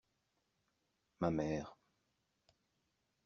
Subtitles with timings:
[1.19, 1.77] Ma mère.